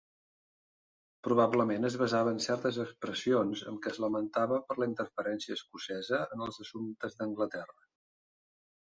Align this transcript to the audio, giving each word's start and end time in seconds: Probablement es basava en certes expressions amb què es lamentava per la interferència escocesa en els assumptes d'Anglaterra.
Probablement 1.25 1.83
es 1.89 1.97
basava 2.03 2.31
en 2.35 2.39
certes 2.45 2.79
expressions 2.83 3.61
amb 3.71 3.81
què 3.83 3.91
es 3.91 3.99
lamentava 4.05 4.57
per 4.71 4.77
la 4.83 4.87
interferència 4.91 5.57
escocesa 5.59 6.23
en 6.37 6.41
els 6.47 6.57
assumptes 6.65 7.19
d'Anglaterra. 7.21 7.77